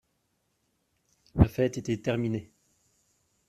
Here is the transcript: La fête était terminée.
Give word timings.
La 1.35 1.45
fête 1.47 1.77
était 1.77 2.01
terminée. 2.01 2.49